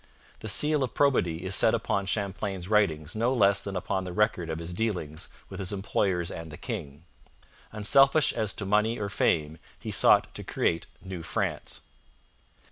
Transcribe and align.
The 0.39 0.47
seal 0.47 0.81
of 0.81 0.95
probity 0.95 1.43
is 1.45 1.53
set 1.53 1.75
upon 1.75 2.07
Champlain's 2.07 2.67
writings 2.67 3.15
no 3.15 3.35
less 3.35 3.61
than 3.61 3.75
upon 3.75 4.03
the 4.03 4.11
record 4.11 4.49
of 4.49 4.57
his 4.57 4.73
dealings 4.73 5.29
with 5.47 5.59
his 5.59 5.71
employers 5.71 6.31
and 6.31 6.49
the 6.49 6.57
king. 6.57 7.03
Unselfish 7.71 8.33
as 8.33 8.55
to 8.55 8.65
money 8.65 8.97
or 8.97 9.09
fame, 9.09 9.59
he 9.79 9.91
sought 9.91 10.33
to 10.33 10.43
create 10.43 10.87
New 11.03 11.21
France. 11.21 11.81